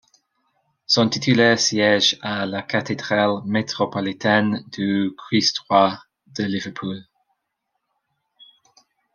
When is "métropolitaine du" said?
3.45-5.11